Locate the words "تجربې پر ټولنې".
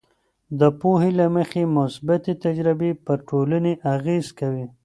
2.45-3.73